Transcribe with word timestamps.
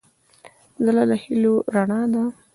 زړه 0.85 1.03
د 1.09 1.11
هيلو 1.23 1.55
رڼا 1.73 2.01
ده. 2.13 2.23